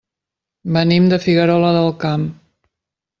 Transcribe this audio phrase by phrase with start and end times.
[0.77, 2.25] Venim de Figuerola del Camp.